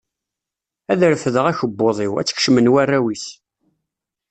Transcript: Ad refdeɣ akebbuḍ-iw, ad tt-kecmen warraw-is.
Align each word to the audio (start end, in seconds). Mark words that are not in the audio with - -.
Ad 0.91 1.01
refdeɣ 1.11 1.45
akebbuḍ-iw, 1.47 2.13
ad 2.17 2.25
tt-kecmen 2.27 2.71
warraw-is. 2.73 3.25